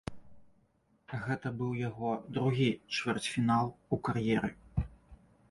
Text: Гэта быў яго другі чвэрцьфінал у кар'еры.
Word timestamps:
Гэта 1.25 1.51
быў 1.59 1.75
яго 1.89 2.09
другі 2.39 2.67
чвэрцьфінал 2.97 3.71
у 3.75 3.95
кар'еры. 4.09 4.51